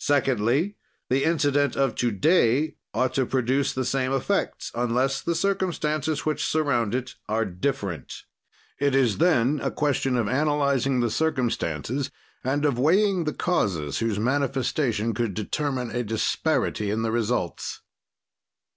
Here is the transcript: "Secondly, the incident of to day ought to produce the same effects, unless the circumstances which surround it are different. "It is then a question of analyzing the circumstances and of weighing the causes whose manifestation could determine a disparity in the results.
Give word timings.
"Secondly, 0.00 0.74
the 1.08 1.22
incident 1.22 1.76
of 1.76 1.94
to 1.94 2.10
day 2.10 2.74
ought 2.92 3.14
to 3.14 3.24
produce 3.24 3.72
the 3.72 3.84
same 3.84 4.10
effects, 4.12 4.72
unless 4.74 5.20
the 5.22 5.36
circumstances 5.36 6.26
which 6.26 6.44
surround 6.44 6.92
it 6.92 7.14
are 7.28 7.44
different. 7.44 8.24
"It 8.80 8.96
is 8.96 9.18
then 9.18 9.60
a 9.62 9.70
question 9.70 10.16
of 10.16 10.26
analyzing 10.26 10.98
the 10.98 11.08
circumstances 11.08 12.10
and 12.42 12.64
of 12.64 12.80
weighing 12.80 13.22
the 13.22 13.32
causes 13.32 13.98
whose 14.00 14.18
manifestation 14.18 15.14
could 15.14 15.34
determine 15.34 15.92
a 15.94 16.02
disparity 16.02 16.90
in 16.90 17.02
the 17.02 17.12
results. 17.12 17.80